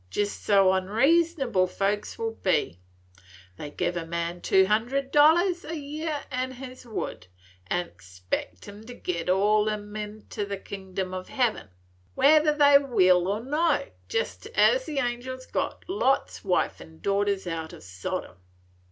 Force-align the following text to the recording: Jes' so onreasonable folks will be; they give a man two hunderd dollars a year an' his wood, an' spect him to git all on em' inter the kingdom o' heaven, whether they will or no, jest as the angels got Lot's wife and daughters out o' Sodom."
Jes' 0.11 0.31
so 0.31 0.71
onreasonable 0.71 1.67
folks 1.67 2.17
will 2.17 2.33
be; 2.33 2.79
they 3.57 3.69
give 3.69 3.95
a 3.95 4.03
man 4.03 4.41
two 4.41 4.65
hunderd 4.65 5.11
dollars 5.11 5.63
a 5.63 5.75
year 5.77 6.23
an' 6.31 6.53
his 6.53 6.87
wood, 6.87 7.27
an' 7.67 7.91
spect 7.99 8.65
him 8.65 8.83
to 8.87 8.95
git 8.95 9.29
all 9.29 9.69
on 9.69 9.95
em' 9.95 9.95
inter 9.95 10.43
the 10.43 10.57
kingdom 10.57 11.13
o' 11.13 11.21
heaven, 11.23 11.69
whether 12.15 12.51
they 12.51 12.79
will 12.79 13.27
or 13.27 13.41
no, 13.41 13.89
jest 14.09 14.47
as 14.55 14.85
the 14.87 14.97
angels 14.97 15.45
got 15.45 15.87
Lot's 15.87 16.43
wife 16.43 16.81
and 16.81 17.03
daughters 17.03 17.45
out 17.45 17.71
o' 17.71 17.79
Sodom." 17.79 18.37